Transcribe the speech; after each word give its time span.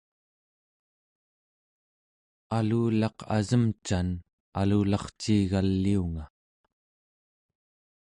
alulaq 2.57 3.17
asemcan 3.37 4.09
alularciigaliunga 4.59 6.23